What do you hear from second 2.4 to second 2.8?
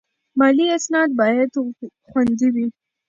وي.